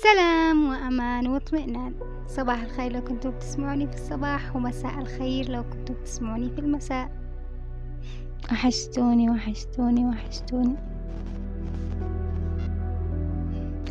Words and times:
سلام 0.00 0.68
وأمان 0.68 1.26
واطمئنان. 1.26 1.94
صباح 2.26 2.62
الخير 2.62 2.92
لو 2.92 3.04
كنتم 3.04 3.30
بتسمعوني 3.30 3.86
في 3.86 3.94
الصباح 3.94 4.56
ومساء 4.56 4.98
الخير 4.98 5.50
لو 5.50 5.62
كنتم 5.62 5.94
بتسمعوني 5.94 6.50
في 6.50 6.58
المساء. 6.58 7.10
وحشتوني 8.52 9.30
وحشتوني 9.30 10.06
وحشتوني. 10.06 10.76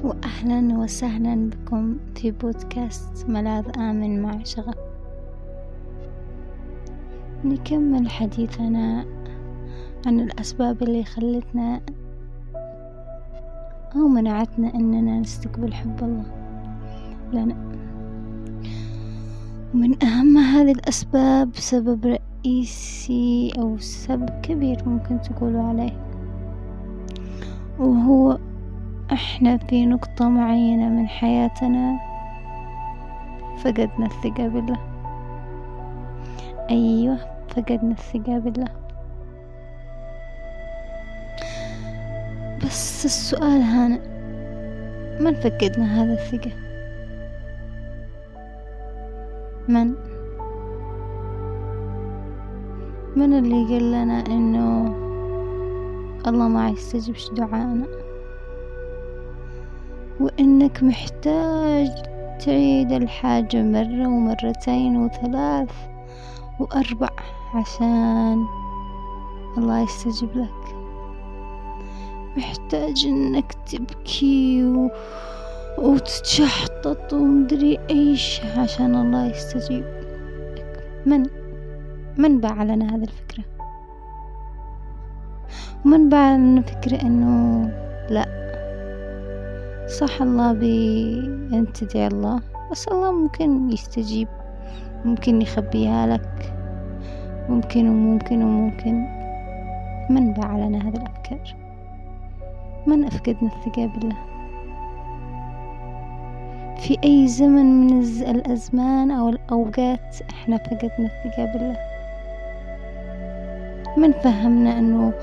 وأهلا 0.04 0.78
وسهلا 0.78 1.50
بكم 1.50 1.98
في 2.16 2.32
بودكاست 2.32 3.30
ملاذ 3.30 3.66
آمن 3.78 4.22
مع 4.22 4.44
شغف 4.44 4.76
نكمل 7.46 8.10
حديثنا 8.10 9.06
عن 10.06 10.20
الأسباب 10.20 10.84
اللي 10.84 11.04
خلتنا 11.04 11.82
أو 13.96 14.08
منعتنا 14.08 14.74
أننا 14.76 15.20
نستقبل 15.20 15.74
حب 15.74 16.04
الله. 16.04 16.24
لنا 17.34 17.56
ومن 19.74 20.04
أهم 20.04 20.38
هذه 20.38 20.72
الأسباب 20.72 21.50
سبب 21.56 22.20
رئيسي 22.46 23.54
أو 23.58 23.78
سبب 23.78 24.30
كبير 24.30 24.90
ممكن 24.90 25.22
تقولوا 25.22 25.64
عليه 25.64 25.92
وهو 27.80 28.38
إحنا 29.14 29.58
في 29.58 29.86
نقطة 29.86 30.30
معينة 30.30 30.90
من 30.90 31.08
حياتنا 31.08 32.00
فقدنا 33.58 34.06
الثقة 34.06 34.48
بالله. 34.48 34.80
أيوة 36.70 37.18
فقدنا 37.50 37.92
الثقة 37.92 38.40
بالله. 38.40 38.68
بس 42.72 43.06
السؤال 43.06 43.62
هنا 43.62 44.00
من 45.20 45.34
فقدنا 45.36 46.04
هذا 46.04 46.14
الثقة؟ 46.14 46.52
من؟ 49.68 49.94
من 53.16 53.34
اللي 53.34 53.64
قال 53.74 53.92
لنا 53.92 54.24
إنه 54.28 54.96
الله 56.28 56.48
ما 56.48 56.70
يستجيبش 56.70 57.30
دعاءنا 57.30 57.88
وإنك 60.20 60.84
محتاج 60.84 61.90
تعيد 62.46 62.92
الحاجة 62.92 63.64
مرة 63.64 64.08
ومرتين 64.08 64.98
وثلاث 64.98 65.72
وأربع 66.60 67.10
عشان 67.56 68.46
الله 69.58 69.80
يستجيب 69.82 70.30
لك. 70.36 70.61
محتاج 72.38 73.06
إنك 73.06 73.54
تبكي 73.72 74.64
و... 74.64 74.90
وتتشحطط 75.78 77.14
ومدري 77.14 77.80
إيش 77.90 78.42
عشان 78.58 78.96
الله 78.96 79.26
يستجيب 79.26 79.84
لك. 80.56 80.84
من 81.06 81.26
من 82.18 82.40
باع 82.40 82.64
لنا 82.64 82.96
هذه 82.96 83.04
الفكرة؟ 83.04 83.44
ومن 85.86 86.10
باع 86.10 86.36
لنا 86.36 86.62
فكرة 86.62 87.02
إنه 87.02 87.66
لا. 88.10 88.26
صح 89.88 90.22
الله 90.22 90.54
بي 90.54 91.14
أن 91.54 91.68
تدعي 91.74 92.08
الله 92.08 92.40
بس 92.72 92.88
الله 92.88 93.12
ممكن 93.12 93.70
يستجيب 93.70 94.28
ممكن 95.06 95.42
يخبيها 95.42 96.08
لك 96.08 96.54
ممكن 97.50 97.90
وممكن 97.90 98.44
وممكن. 98.44 99.22
من 100.10 100.34
باع 100.34 100.58
لنا 100.58 100.78
هذه 100.78 100.96
الأفكار؟ 100.96 101.71
من 102.88 103.06
أفقدنا 103.06 103.50
الثقة 103.56 103.86
بالله؟ 103.86 104.16
في 106.80 106.98
أي 107.04 107.28
زمن 107.28 107.88
من 107.88 108.00
الأزمان 108.04 109.12
أو 109.12 109.30
الأوقات 109.30 110.16
إحنا 110.30 110.58
فقدنا 110.58 111.10
الثقة 111.26 111.46
بالله؟ 111.46 111.78
من 113.98 114.12
فهمنا 114.12 114.80
أنه 114.80 115.14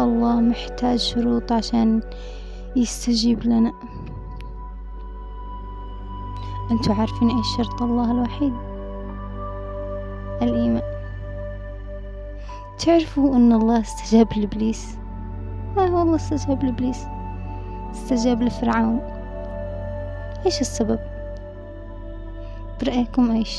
الله 0.00 0.40
محتاج 0.40 0.98
شروط 0.98 1.52
عشان 1.52 2.00
يستجيب 2.76 3.44
لنا؟ 3.44 3.72
أنتوا 6.70 6.94
عارفين 6.94 7.30
إيش 7.30 7.46
شرط 7.56 7.82
الله 7.82 8.10
الوحيد؟ 8.10 8.52
الإيمان. 10.42 10.82
تعرفوا 12.78 13.36
أن 13.36 13.52
الله 13.52 13.80
استجاب 13.80 14.28
لإبليس؟ 14.36 14.98
آه 15.76 15.94
والله 15.94 16.16
استجاب 16.16 16.64
لإبليس. 16.64 17.04
استجاب 17.92 18.42
لفرعون. 18.42 19.00
إيش 20.46 20.60
السبب؟ 20.60 20.98
برأيكم 22.82 23.30
إيش؟ 23.30 23.58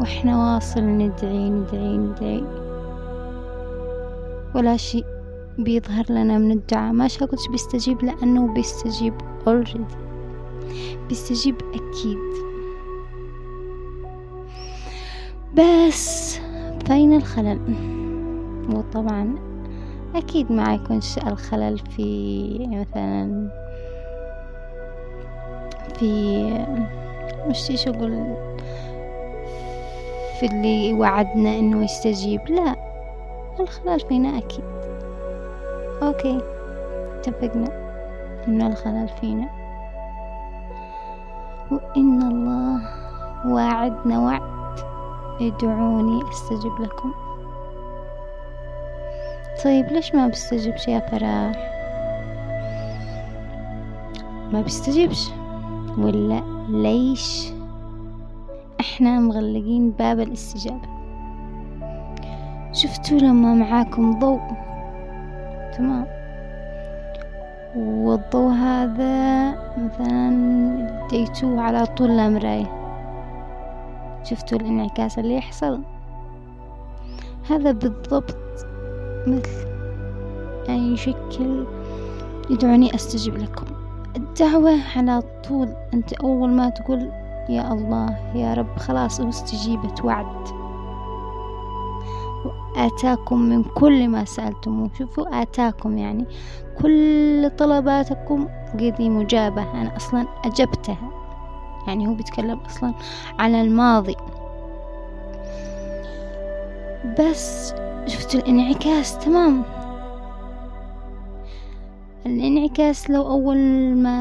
وإحنا 0.00 0.54
واصل 0.54 0.80
ندعي 0.80 1.50
ندعي 1.50 1.96
ندعي. 1.96 2.44
ولا 4.54 4.76
شيء 4.76 5.04
بيظهر 5.58 6.04
لنا 6.10 6.38
من 6.38 6.50
الدعاء. 6.50 6.92
ما 6.92 7.08
شاكلش 7.08 7.48
بيستجيب 7.48 8.04
لأنه 8.04 8.54
بيستجيب 8.54 9.14
already. 9.46 9.94
بيستجيب 11.08 11.56
أكيد. 11.74 12.18
بس 15.54 16.38
فين 16.86 17.12
الخلل. 17.16 17.60
وطبعا 18.74 19.47
أكيد 20.14 20.52
ما 20.52 20.74
يكونش 20.74 21.18
الخلل 21.18 21.78
في 21.78 22.58
مثلا 22.70 23.48
في 25.98 26.42
مش 27.46 27.70
إيش 27.70 27.88
أقول 27.88 28.36
في 30.40 30.46
اللي 30.46 30.92
وعدنا 30.92 31.58
إنه 31.58 31.84
يستجيب 31.84 32.40
لا 32.48 32.76
الخلل 33.60 34.00
فينا 34.00 34.38
أكيد. 34.38 34.64
أوكي 36.02 36.40
اتفقنا 37.18 37.68
إنه 38.48 38.66
الخلل 38.66 39.08
فينا. 39.20 39.48
وإن 41.70 42.22
الله 42.22 42.80
واعدنا 43.46 44.18
وعد 44.20 44.42
ادعوني 45.40 46.20
أستجب 46.30 46.80
لكم. 46.80 47.12
طيب 49.64 49.86
ليش 49.86 50.14
ما 50.14 50.28
بيستجيبش 50.28 50.88
يا 50.88 50.98
فراح 51.00 51.74
ما 54.52 54.60
بيستجيبش. 54.62 55.28
ولا 55.98 56.42
ليش 56.68 57.48
إحنا 58.80 59.20
مغلقين 59.20 59.90
باب 59.90 60.20
الاستجابة؟ 60.20 60.88
شفتوا 62.72 63.18
لما 63.18 63.54
معاكم 63.54 64.18
ضوء؟ 64.18 64.40
تمام. 65.76 66.06
والضوء 67.76 68.50
هذا 68.52 69.50
مثلا 69.78 71.06
ديتوه 71.10 71.60
على 71.60 71.86
طول 71.86 72.10
المراية 72.10 72.74
شفتوا 74.24 74.58
الانعكاس 74.58 75.18
اللي 75.18 75.36
يحصل؟ 75.36 75.80
هذا 77.50 77.72
بالضبط 77.72 78.36
مثل 79.26 79.66
يعني 80.68 80.92
يشكل 80.92 81.66
يدعوني 82.50 82.94
أستجب 82.94 83.36
لكم. 83.36 83.66
الدعوة 84.16 84.78
على 84.96 85.22
طول 85.48 85.68
أنت 85.94 86.12
أول 86.12 86.50
ما 86.50 86.68
تقول 86.68 87.10
يا 87.48 87.72
الله 87.72 88.16
يا 88.34 88.54
رب 88.54 88.76
خلاص 88.78 89.20
استجيبت 89.20 90.04
وعد. 90.04 90.48
آتاكم 92.76 93.40
من 93.40 93.64
كل 93.64 94.08
ما 94.08 94.24
سألتموه. 94.24 94.90
شوفوا 94.98 95.42
آتاكم 95.42 95.98
يعني 95.98 96.24
كل 96.82 97.50
طلباتكم 97.58 98.48
قدي 98.74 99.10
مجابة. 99.10 99.62
أنا 99.80 99.96
أصلا 99.96 100.26
أجبتها. 100.44 101.10
يعني 101.86 102.06
هو 102.08 102.14
بيتكلم 102.14 102.58
أصلا 102.66 102.94
على 103.38 103.60
الماضي. 103.62 104.16
بس 107.20 107.74
شفت 108.08 108.34
الانعكاس 108.34 109.18
تمام. 109.18 109.62
الانعكاس 112.26 113.10
لو 113.10 113.22
أول 113.30 113.58
ما 113.96 114.18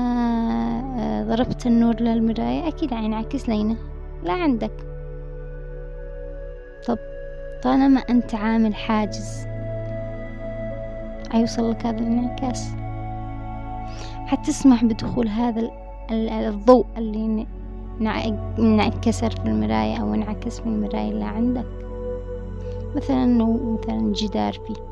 آه، 0.99 1.23
ضربت 1.23 1.65
النور 1.67 1.95
للمراية 1.95 2.67
أكيد 2.67 2.93
حينعكس 2.93 3.49
لينا. 3.49 3.75
لا 4.23 4.33
عندك. 4.33 4.71
طب 6.87 6.97
طالما 7.63 7.99
أنت 7.99 8.35
عامل 8.35 8.75
حاجز 8.75 9.47
حيوصل 11.31 11.71
لك 11.71 11.85
هذا 11.85 11.99
الانعكاس. 11.99 12.69
حتسمح 14.25 14.83
بدخول 14.83 15.27
هذا 15.27 15.69
الضوء 16.11 16.85
اللي 16.97 17.47
انعكسر 18.59 19.29
في 19.29 19.45
المراية 19.45 19.97
أو 20.01 20.13
انعكس 20.13 20.59
في 20.59 20.65
المراية 20.65 21.11
اللي 21.11 21.25
عندك. 21.25 21.76
مثلا 22.97 23.25
مثلا 23.25 24.13
جدار 24.13 24.53
فيه. 24.53 24.87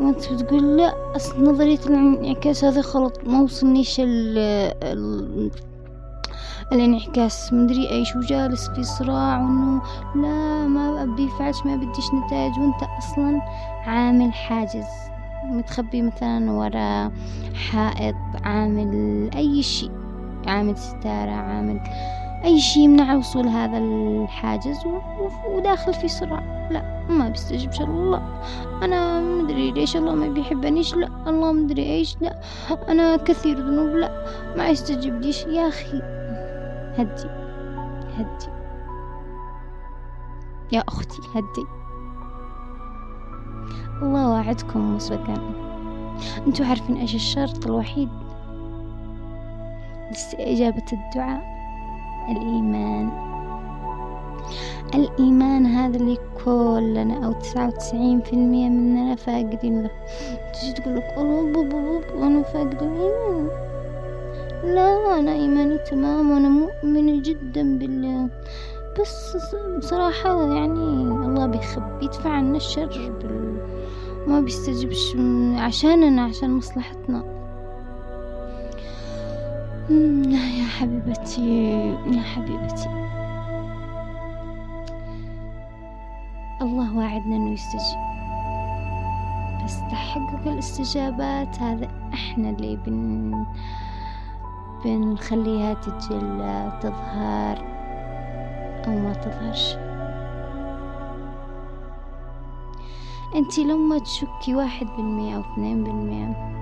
وأنت 0.00 0.32
بتقول 0.32 0.76
لا 0.76 1.16
أصل 1.16 1.44
نظرية 1.44 1.78
الانعكاس 1.86 2.64
هذا 2.64 2.80
غلط 2.80 3.20
ما 3.26 3.40
وصلنيش 3.40 4.00
ال 4.00 4.38
ال 4.82 5.50
الانعكاس. 6.72 7.52
مدري 7.52 7.90
إيش 7.90 8.16
وجالس 8.16 8.68
في 8.68 8.82
صراع 8.82 9.38
وانه 9.38 9.82
لا 10.14 10.66
ما 10.66 11.02
أبي 11.02 11.28
فعلش 11.28 11.56
ما 11.64 11.76
بديش 11.76 12.14
نتائج 12.14 12.58
وأنت 12.58 12.82
أصلا 12.98 13.40
عامل 13.86 14.32
حاجز. 14.32 14.86
متخبي 15.44 16.02
مثلا 16.02 16.52
ورا 16.52 17.12
حائط 17.54 18.16
عامل 18.44 19.30
أي 19.36 19.62
شيء. 19.62 19.90
عامل 20.46 20.78
ستارة 20.78 21.30
عامل 21.30 21.80
أي 22.44 22.60
شيء 22.60 22.82
يمنع 22.82 23.14
وصول 23.14 23.48
هذا 23.48 23.78
الحاجز 23.78 24.78
وداخل 25.50 25.94
في 25.94 26.08
صراع. 26.08 26.68
لا 26.70 27.06
ما 27.08 27.28
بيستجيبش 27.28 27.80
الله. 27.80 28.40
أنا 28.82 29.20
مدري 29.20 29.70
ليش 29.70 29.96
الله 29.96 30.14
ما 30.14 30.28
بيحبنيش. 30.28 30.94
لا 30.94 31.08
الله 31.26 31.52
مدري 31.52 31.82
إيش. 31.82 32.16
لا 32.20 32.40
أنا 32.88 33.16
كثير 33.16 33.58
ذنوب. 33.58 33.96
لا 33.96 34.24
ما 34.56 34.68
يستجيب 34.68 35.20
ليش 35.20 35.44
يا 35.44 35.68
أخي 35.68 36.02
هدي 36.98 37.28
هدي. 38.16 38.48
يا 40.72 40.84
أختي 40.88 41.18
هدي. 41.34 41.66
الله 44.02 44.30
وعدكم 44.30 44.96
مسبقا 44.96 45.34
أنتوا 46.46 46.66
عارفين 46.66 46.96
إيش 46.96 47.14
الشرط 47.14 47.66
الوحيد؟ 47.66 48.08
لاستجابة 50.10 50.84
الدعاء. 50.92 51.55
الإيمان. 52.28 53.10
الإيمان 54.94 55.66
هذا 55.66 55.96
اللي 55.96 56.18
كلنا 56.44 57.26
أو 57.26 57.32
تسعة 57.32 57.66
وتسعين 57.66 58.20
في 58.20 58.32
المية 58.32 58.68
مننا 58.68 59.14
فاقدين 59.14 59.82
له. 59.82 59.90
تجي 60.54 60.72
تقول 60.72 60.96
لك 60.96 61.14
الله 61.18 61.52
بابا 61.52 61.80
بابا 61.80 62.26
أنا 62.26 62.42
فاقد 62.42 62.82
الإيمان. 62.82 63.48
لا 64.64 65.18
أنا 65.18 65.32
إيماني 65.32 65.78
تمام 65.78 66.30
وأنا 66.30 66.48
مؤمنة 66.48 67.22
جدا 67.22 67.78
بالله. 67.78 68.28
بس 69.00 69.36
بصراحة 69.78 70.54
يعني 70.54 70.80
الله 71.02 71.46
بيخبي 71.46 72.04
يدفع 72.04 72.30
عنا 72.30 72.56
الشر 72.56 73.12
بال... 73.22 73.56
ما 74.26 74.40
بيستجبش 74.40 75.16
عشاننا 75.56 76.22
عشان 76.22 76.50
مصلحتنا. 76.50 77.35
يا 79.90 80.66
حبيبتي 80.78 81.80
يا 82.06 82.22
حبيبتي. 82.22 82.88
الله 86.62 86.96
واعدنا 86.96 87.36
إنه 87.36 87.52
يستجيب. 87.52 87.98
بس 89.64 89.80
تحقق 89.90 90.46
الاستجابات 90.46 91.62
هذا 91.62 91.88
إحنا 92.14 92.50
اللي 92.50 92.76
بن 92.86 93.44
بنخليها 94.84 95.74
تتجلى 95.74 96.78
تظهر 96.82 97.58
أو 98.86 98.98
ما 98.98 99.12
تظهرش. 99.12 99.76
انتي 103.34 103.64
لما 103.64 103.98
تشكي 103.98 104.54
واحد 104.54 104.86
بالمية 104.96 105.36
أو 105.36 105.40
اثنين 105.40 105.84
بالمية 105.84 106.52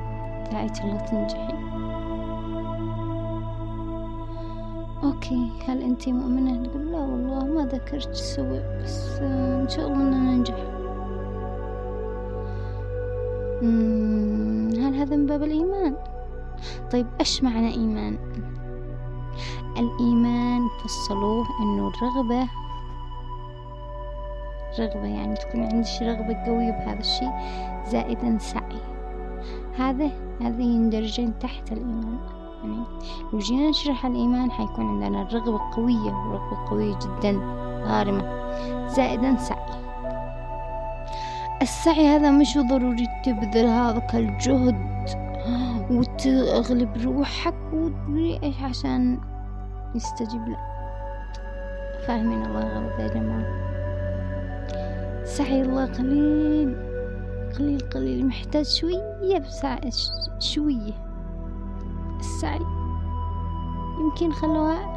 دعيت 0.53 0.81
الله 0.81 0.97
تنجحي. 0.97 1.84
أوكي 5.05 5.49
هل 5.69 5.83
أنتي 5.83 6.13
مؤمنة؟ 6.13 6.67
تقول 6.67 6.93
لا 6.93 6.99
والله 6.99 7.45
ما 7.45 7.67
ذكرت 7.67 8.15
سوي 8.15 8.63
بس 8.83 9.19
إن 9.21 9.69
شاء 9.69 9.87
الله 9.87 10.03
إننا 10.03 10.17
ننجح. 10.17 10.55
هل 14.87 14.95
هذا 14.95 15.17
من 15.17 15.27
باب 15.27 15.43
الإيمان؟ 15.43 15.97
طيب 16.93 17.07
إيش 17.21 17.43
معنى 17.43 17.75
إيمان؟ 17.75 18.19
الإيمان 19.79 20.69
فصلوه 20.85 21.47
إنه 21.61 21.89
الرغبة 21.89 22.49
رغبة 24.79 25.07
يعني 25.07 25.35
تكون 25.35 25.61
عندك 25.61 26.03
رغبة 26.03 26.45
قوية 26.47 26.71
بهذا 26.71 27.01
الشيء 27.01 27.31
زائدا 27.89 28.39
سعي. 28.39 28.81
هذا 29.77 30.11
هذه 30.41 30.63
يندرجين 30.63 31.39
تحت 31.39 31.73
الإيمان. 31.73 32.34
يعني 32.65 32.85
لو 33.33 33.39
جينا 33.39 33.71
نشرح 33.71 34.07
الإيمان 34.07 34.51
حيكون 34.51 34.89
عندنا 34.89 35.23
الرغبة 35.23 35.61
قوية 35.77 36.13
ورغبة 36.13 36.71
قوية 36.71 36.99
جدا 36.99 37.41
غارمة 37.85 38.45
زائدا 38.89 39.37
سعي. 39.37 39.65
السعي 41.63 42.07
هذا 42.09 42.31
مش 42.31 42.59
ضروري 42.59 43.07
تبذل 43.25 43.67
هذاك 43.67 44.15
الجهد 44.15 44.95
وتغلب 45.91 46.97
روحك 47.05 47.55
وتدري 47.73 48.41
إيش 48.43 48.63
عشان 48.63 49.21
يستجيب 49.95 50.49
لك. 50.49 50.59
فاهمين 52.07 52.47
الله 52.47 52.61
غلط 52.61 53.01
يا 53.01 53.09
جماعة 53.09 53.65
سعي 55.25 55.63
الله 55.63 55.85
قليل 55.85 56.77
قليل 57.59 57.81
قليل 57.95 58.27
محتاج 58.27 58.67
شوية 58.67 59.39
بسعي 59.39 59.91
شوية. 60.39 61.04
السعي 62.45 62.67
يمكن 64.01 64.33
خلوها 64.33 64.95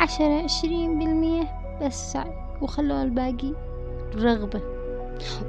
عشرة 0.00 0.42
عشرين 0.42 0.98
بالمية 0.98 1.42
بس 1.82 2.12
سعي 2.12 2.32
وخلوها 2.62 3.02
الباقي 3.02 3.52
رغبة. 4.14 4.60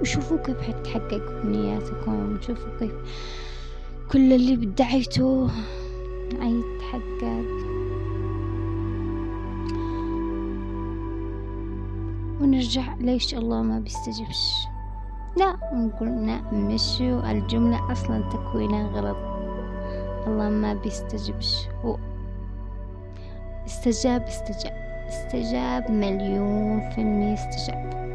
وشوفوا 0.01 0.37
كيف 0.37 0.61
حتحقق 0.61 1.39
أمنياتكم 1.43 2.35
وشوفوا 2.35 2.79
كيف 2.79 2.93
كل 4.11 4.33
اللي 4.33 4.55
بدعيتوه 4.55 5.51
حيتحقق. 6.41 7.45
ونرجع 12.41 12.95
ليش 12.99 13.33
الله 13.33 13.61
ما 13.61 13.79
بيستجبش. 13.79 14.53
لا 15.37 15.55
نقول 15.73 16.09
مش 16.53 17.01
الجملة 17.01 17.91
أصلا 17.91 18.29
تكوينها 18.29 18.87
غلط. 18.87 19.28
الله 20.27 20.49
ما 20.49 20.73
بيستجبش 20.73 21.67
هو 21.85 21.97
استجاب 23.65 24.21
استجاب 24.21 24.73
استجاب 25.07 25.91
مليون 25.91 26.89
في 26.89 27.01
المية 27.01 27.33
استجاب. 27.33 28.09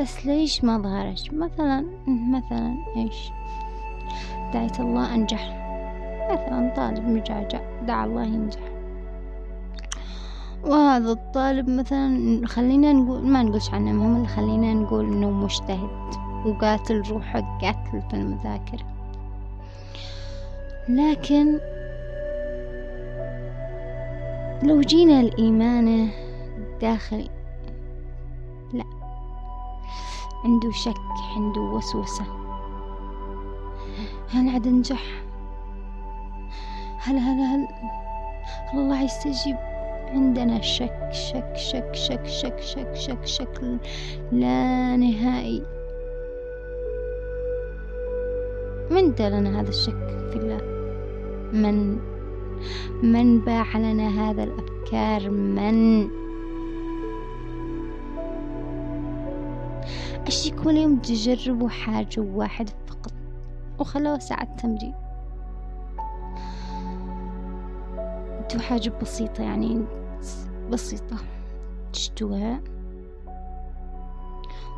بس 0.00 0.26
ليش 0.26 0.64
ما 0.64 0.78
ظهرش؟ 0.78 1.30
مثلا 1.30 1.84
مثلا 2.06 2.74
إيش؟ 2.96 3.30
دعيت 4.54 4.80
الله 4.80 5.14
أنجح. 5.14 5.58
مثلا 6.30 6.72
طالب 6.76 7.08
مجعجع 7.08 7.60
دعا 7.86 8.04
الله 8.04 8.22
ينجح. 8.22 8.60
وهذا 10.64 11.10
الطالب 11.10 11.70
مثلا 11.70 12.40
خلينا 12.46 12.92
نقول 12.92 13.26
ما 13.26 13.42
نقولش 13.42 13.70
عنه 13.70 13.92
مهم 13.92 14.26
خلينا 14.26 14.74
نقول 14.74 15.04
إنه 15.04 15.30
مجتهد. 15.30 16.14
وقاتل 16.46 17.02
روحه 17.10 17.58
قاتل 17.62 18.02
في 18.10 18.14
المذاكرة. 18.14 18.84
لكن 20.88 21.58
لو 24.62 24.80
جينا 24.80 25.20
الإيمان 25.20 26.10
الداخلي 26.58 27.30
لا 28.72 28.84
عنده 30.44 30.70
شك 30.72 30.94
عنده 31.36 31.60
وسوسة. 31.60 32.24
هل 34.30 34.48
عاد 34.48 34.68
نجح؟ 34.68 35.02
هل 36.98 37.16
هل 37.16 37.40
هل, 37.40 37.68
الله 38.74 39.02
يستجيب 39.02 39.56
عندنا؟ 40.08 40.60
شك 40.60 41.08
شك 41.12 41.56
شك 41.56 41.94
شك 41.94 42.24
شك 42.24 42.60
شك 42.62 42.94
شك 42.94 43.26
شك 43.26 43.62
لا 44.32 44.96
نهائي. 44.96 45.62
من 48.90 49.14
لنا 49.18 49.60
هذا 49.60 49.68
الشك 49.68 50.06
في 50.30 50.36
الله؟ 50.36 50.71
من 51.52 51.98
من 53.02 53.40
باع 53.40 53.76
لنا 53.76 54.08
هذا 54.08 54.44
الأفكار 54.44 55.30
من؟ 55.30 56.08
أشي 60.26 60.50
كل 60.50 60.76
يوم 60.76 60.96
تجربوا 60.96 61.68
حاجة 61.68 62.20
واحدة 62.20 62.72
فقط 62.86 63.12
وخلوها 63.78 64.18
ساعة 64.18 64.56
تمرين 64.56 64.94
انتو 68.40 68.58
حاجة 68.58 68.92
بسيطة 69.02 69.42
يعني 69.42 69.84
بسيطة 70.70 71.16
تشتوها. 71.92 72.60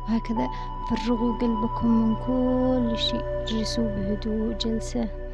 وهكذا 0.09 0.47
فرغوا 0.89 1.37
قلبكم 1.37 1.87
من 1.87 2.15
كل 2.15 2.97
شيء 2.97 3.23
اجلسوا 3.41 3.87
بهدوء 3.87 4.53
جلسة. 4.53 5.24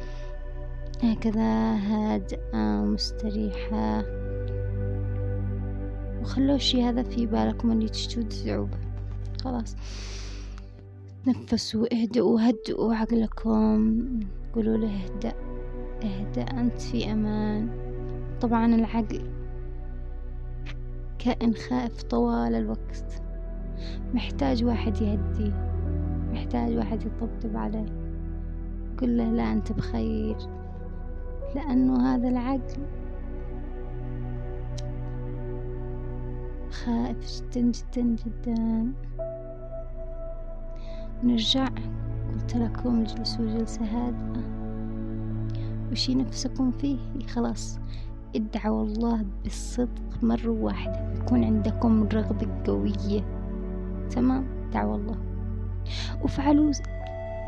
هكذا 1.02 1.74
هادئة 1.74 2.84
مستريحة. 2.84 4.04
وخلوا 6.20 6.54
الشي 6.54 6.82
هذا 6.82 7.02
في 7.02 7.26
بالكم 7.26 7.72
اللي 7.72 7.88
تشتوا 7.88 8.22
صعوبة 8.28 8.78
خلاص. 9.44 9.76
تنفسوا 11.24 11.86
اهدئوا 11.94 12.40
هدئوا 12.40 12.94
عقلكم. 12.94 14.04
قولوا 14.54 14.76
له 14.76 15.04
اهدأ 15.04 15.34
اهدأ 16.04 16.42
أنت 16.42 16.80
في 16.80 17.12
أمان. 17.12 17.68
طبعا 18.40 18.74
العقل 18.74 19.30
كائن 21.18 21.54
خائف 21.54 22.02
طوال 22.02 22.54
الوقت. 22.54 23.22
محتاج 24.14 24.64
واحد 24.64 25.02
يهديه. 25.02 25.72
محتاج 26.32 26.76
واحد 26.76 27.02
يطبطب 27.02 27.56
عليه. 27.56 27.86
قل 28.98 29.16
له 29.16 29.32
لا 29.32 29.52
أنت 29.52 29.72
بخير. 29.72 30.36
لأنه 31.54 32.14
هذا 32.14 32.28
العقل 32.28 32.86
خائف 36.70 37.42
جدا 37.42 37.60
جدا 37.60 38.16
جدا. 38.24 38.92
نرجع. 41.24 41.68
قلت 42.32 42.56
لكم 42.56 43.00
اجلسوا 43.00 43.46
جلسة 43.46 43.84
هادئة. 43.84 44.42
وشي 45.92 46.14
نفسكم 46.14 46.70
فيه. 46.70 46.98
خلاص. 47.26 47.78
ادعوا 48.36 48.82
الله 48.82 49.24
بالصدق 49.42 50.02
مرة 50.22 50.50
واحدة. 50.50 51.12
يكون 51.14 51.44
عندكم 51.44 52.08
رغبة 52.12 52.48
قوية. 52.66 53.24
تمام؟ 54.10 54.46
دعوا 54.72 54.96
الله. 54.96 55.18
وفعلوا 56.24 56.72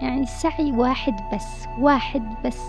يعني 0.02 0.26
سعي 0.26 0.72
واحد 0.72 1.14
بس. 1.34 1.66
واحد 1.80 2.22
بس. 2.46 2.60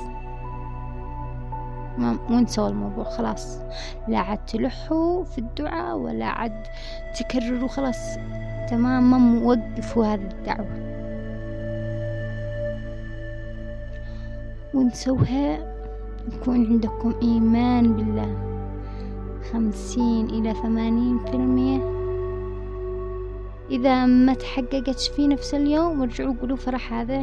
ما 1.97 2.17
وانسوا 2.29 2.69
الموضوع 2.69 3.03
خلاص. 3.03 3.59
لا 4.07 4.19
عاد 4.19 4.39
تلحوا 4.47 5.23
في 5.23 5.37
الدعاء 5.37 5.97
ولا 5.97 6.25
عاد 6.25 6.63
تكرروا 7.19 7.67
خلاص. 7.67 8.15
تمام 8.69 9.11
ما 9.11 9.17
موقفوا 9.17 10.05
هذه 10.05 10.29
الدعوة. 10.31 10.95
ونسوها 14.73 15.75
يكون 16.33 16.65
عندكم 16.65 17.15
إيمان 17.21 17.93
بالله. 17.93 18.35
خمسين 19.53 20.25
إلى 20.25 20.53
ثمانين 20.53 21.19
في 21.25 21.33
المية. 21.33 21.95
إذا 23.71 24.05
ما 24.05 24.33
تحققت 24.33 24.99
في 24.99 25.27
نفس 25.27 25.53
اليوم 25.53 26.01
ارجعوا 26.01 26.35
قولوا 26.41 26.57
فرح 26.57 26.93
هذا 26.93 27.19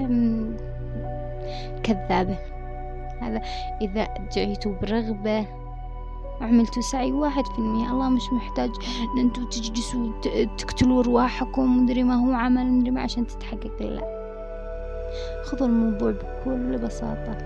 كذابة. 1.83 2.51
هذا. 3.23 3.43
إذا 3.81 4.09
دعيتوا 4.37 4.73
برغبة 4.83 5.47
وعملتوا 6.41 6.83
سعي 6.83 7.12
واحد 7.12 7.47
في 7.47 7.59
المية. 7.59 7.91
الله 7.93 8.09
مش 8.09 8.33
محتاج 8.33 8.71
إن 9.14 9.21
أنتوا 9.21 9.45
تجلسوا 9.45 10.12
تقتلوا 10.59 11.00
أرواحكم 11.00 11.83
مدري 11.83 12.02
ما 12.02 12.14
هو 12.14 12.33
عمل 12.33 12.73
مدري 12.73 12.91
ما 12.91 13.00
عشان 13.00 13.26
تتحقق. 13.26 13.83
لا. 13.83 14.23
خذوا 15.45 15.67
الموضوع 15.67 16.11
بكل 16.11 16.79
بساطة. 16.79 17.37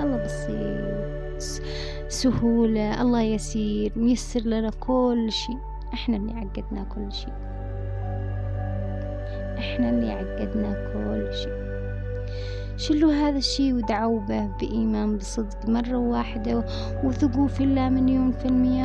الله 0.00 0.24
بسيط. 0.24 1.62
سهولة. 2.08 3.02
الله 3.02 3.20
يسير 3.20 3.92
ميسر 3.96 4.40
لنا 4.40 4.70
كل 4.80 5.32
شيء. 5.32 5.58
إحنا 5.94 6.16
اللي 6.16 6.32
عقدنا 6.32 6.84
كل 6.94 7.12
شيء. 7.12 7.32
إحنا 9.58 9.90
اللي 9.90 10.12
عقدنا 10.12 10.72
كل 10.92 11.34
شيء. 11.34 11.55
شلوا 12.76 13.12
هذا 13.12 13.38
الشيء 13.38 13.74
ودعوا 13.74 14.20
به 14.20 14.46
بإيمان 14.46 15.16
بصدق 15.16 15.68
مرة 15.68 15.96
واحدة 15.96 16.64
وثقوا 17.04 17.48
في 17.48 17.64
الله 17.64 17.88
مليون 17.88 18.32
في 18.32 18.46
المية 18.46 18.84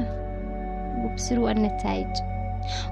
وابصروا 1.04 1.52
النتائج. 1.52 2.08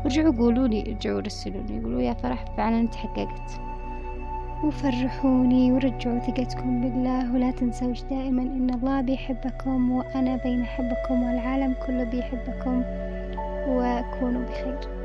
ورجعوا 0.05 0.35
قولوا 0.37 0.67
لي 0.67 0.81
ارجعوا 0.81 1.19
رسلوا 1.19 1.63
لي 1.63 1.79
قولوا 1.79 2.01
يا 2.01 2.13
فرح 2.13 2.45
فعلا 2.57 2.87
تحققت 2.87 3.61
وفرحوني 4.63 5.71
ورجعوا 5.71 6.19
ثقتكم 6.19 6.81
بالله. 6.81 7.33
ولا 7.33 7.51
تنسوش 7.51 8.01
دائما 8.03 8.41
إن 8.41 8.69
الله 8.69 9.01
بيحبكم 9.01 9.91
وأنا 9.91 10.35
بين 10.35 10.61
أحبكم 10.61 11.23
والعالم 11.23 11.75
كله 11.87 12.03
بيحبكم. 12.03 12.83
وكونوا 13.69 14.41
بخير. 14.41 14.98